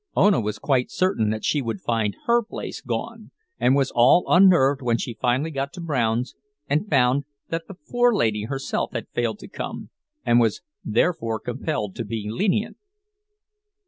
[0.15, 4.81] Ona was quite certain that she would find her place gone, and was all unnerved
[4.81, 6.33] when she finally got to Brown's,
[6.67, 9.91] and found that the forelady herself had failed to come,
[10.25, 12.77] and was therefore compelled to be lenient.